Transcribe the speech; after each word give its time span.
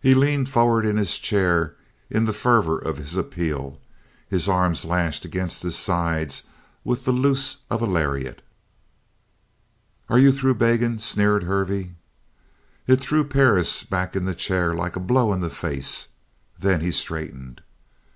He 0.00 0.16
leaned 0.16 0.48
forward 0.48 0.84
in 0.84 0.96
his 0.96 1.16
chair 1.18 1.76
in 2.10 2.24
the 2.24 2.32
fervor 2.32 2.80
of 2.80 2.96
his 2.98 3.16
appeal, 3.16 3.78
his 4.28 4.48
arms 4.48 4.84
lashed 4.84 5.24
against 5.24 5.62
his 5.62 5.76
sides 5.78 6.42
with 6.82 7.04
the 7.04 7.12
loose 7.12 7.58
of 7.70 7.80
a 7.80 7.86
lariat. 7.86 8.42
"Are 10.08 10.18
you 10.18 10.32
through 10.32 10.56
begging?" 10.56 10.98
sneered 10.98 11.44
Hervey. 11.44 11.92
It 12.88 12.96
threw 12.96 13.22
Perris 13.22 13.84
back 13.84 14.16
in 14.16 14.24
the 14.24 14.34
chair 14.34 14.74
like 14.74 14.96
a 14.96 14.98
blow 14.98 15.32
in 15.32 15.42
the 15.42 15.48
face. 15.48 16.08
Then 16.58 16.80
he 16.80 16.90
straightened. 16.90 17.62